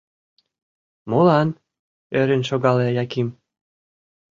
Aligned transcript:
—Молан?— 1.09 1.49
ӧрын 2.19 2.41
шогале 2.49 2.87
Яким. 3.03 3.27